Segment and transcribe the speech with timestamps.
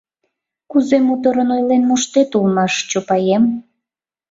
[0.71, 3.43] —Кузе моторын ойлен моштет улмаш, Чопаем!